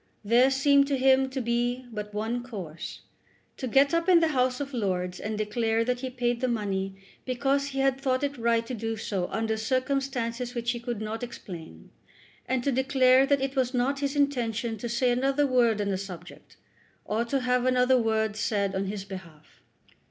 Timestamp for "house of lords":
4.29-5.19